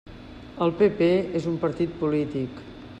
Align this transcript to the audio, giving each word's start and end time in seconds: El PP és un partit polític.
El 0.67 0.73
PP 0.79 1.09
és 1.41 1.47
un 1.53 1.61
partit 1.67 1.95
polític. 2.05 2.67